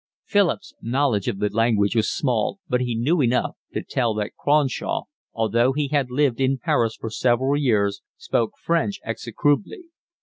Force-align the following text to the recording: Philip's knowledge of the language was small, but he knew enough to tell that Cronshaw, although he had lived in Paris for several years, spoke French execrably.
Philip's 0.25 0.73
knowledge 0.81 1.27
of 1.27 1.37
the 1.37 1.49
language 1.49 1.95
was 1.95 2.09
small, 2.09 2.59
but 2.67 2.81
he 2.81 2.95
knew 2.95 3.21
enough 3.21 3.55
to 3.75 3.83
tell 3.83 4.15
that 4.15 4.31
Cronshaw, 4.35 5.03
although 5.31 5.73
he 5.73 5.89
had 5.89 6.09
lived 6.09 6.41
in 6.41 6.57
Paris 6.57 6.95
for 6.95 7.11
several 7.11 7.55
years, 7.55 8.01
spoke 8.17 8.53
French 8.57 8.99
execrably. 9.05 9.83